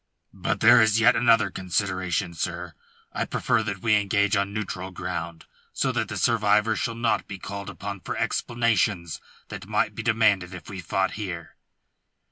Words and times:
"But 0.33 0.61
there 0.61 0.81
is 0.81 0.99
yet 0.99 1.15
another 1.15 1.51
consideration, 1.51 2.33
sir. 2.33 2.73
I 3.13 3.23
prefer 3.23 3.61
that 3.61 3.83
we 3.83 3.93
engage 3.93 4.35
on 4.35 4.51
neutral 4.51 4.89
ground, 4.89 5.45
so 5.73 5.91
that 5.91 6.07
the 6.07 6.17
survivor 6.17 6.75
shall 6.75 6.95
not 6.95 7.27
be 7.27 7.37
called 7.37 7.69
upon 7.69 7.99
for 7.99 8.17
explanations 8.17 9.21
that 9.49 9.67
might 9.67 9.93
be 9.93 10.01
demanded 10.01 10.55
if 10.55 10.71
we 10.71 10.79
fought 10.81 11.11
here." 11.21 11.55